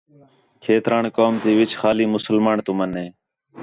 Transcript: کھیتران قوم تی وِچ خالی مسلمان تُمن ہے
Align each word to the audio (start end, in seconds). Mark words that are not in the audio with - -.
کھیتران 0.63 1.05
قوم 1.17 1.33
تی 1.41 1.51
وِچ 1.57 1.71
خالی 1.79 2.05
مسلمان 2.15 2.57
تُمن 2.65 2.91
ہے 2.99 3.07